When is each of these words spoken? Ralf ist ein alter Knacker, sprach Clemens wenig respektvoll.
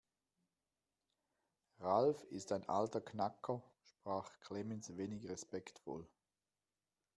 Ralf 1.77 2.23
ist 2.31 2.51
ein 2.53 2.67
alter 2.67 3.01
Knacker, 3.01 3.61
sprach 3.83 4.39
Clemens 4.39 4.97
wenig 4.97 5.29
respektvoll. 5.29 6.07